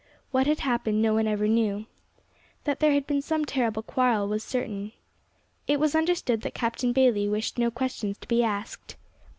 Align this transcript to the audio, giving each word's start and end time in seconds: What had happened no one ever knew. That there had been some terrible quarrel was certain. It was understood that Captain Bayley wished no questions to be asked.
What 0.31 0.47
had 0.47 0.61
happened 0.61 0.99
no 0.99 1.13
one 1.13 1.27
ever 1.27 1.47
knew. 1.47 1.85
That 2.63 2.79
there 2.79 2.91
had 2.93 3.05
been 3.05 3.21
some 3.21 3.45
terrible 3.45 3.83
quarrel 3.83 4.27
was 4.27 4.43
certain. 4.43 4.93
It 5.67 5.79
was 5.79 5.93
understood 5.93 6.41
that 6.41 6.55
Captain 6.55 6.91
Bayley 6.91 7.29
wished 7.29 7.59
no 7.59 7.69
questions 7.69 8.17
to 8.17 8.27
be 8.27 8.43
asked. 8.43 8.95